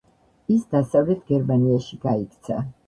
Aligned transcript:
ის 0.55 0.63
დასავლეთ 0.71 1.23
გერმანიაში 1.31 2.05
გაიქცა. 2.09 2.63